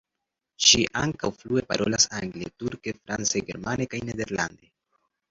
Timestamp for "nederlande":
4.07-4.71